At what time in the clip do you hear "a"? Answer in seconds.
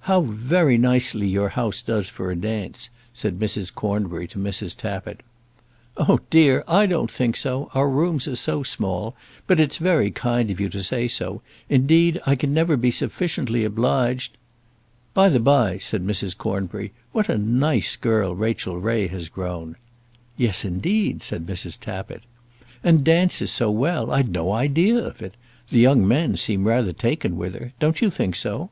2.30-2.36, 17.30-17.38